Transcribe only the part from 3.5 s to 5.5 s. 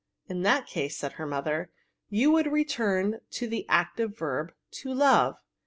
active verb to love.